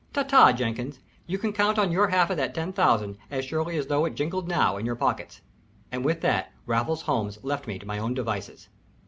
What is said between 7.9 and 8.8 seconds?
own devices.